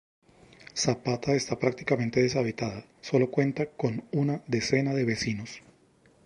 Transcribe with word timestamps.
Zapata 0.73 1.33
está 1.35 1.59
prácticamente 1.59 2.23
deshabitada, 2.23 2.87
sólo 3.01 3.29
cuenta 3.29 3.67
con 3.67 4.03
una 4.11 4.41
decena 4.47 4.95
de 4.95 5.05
vecinos. 5.05 5.61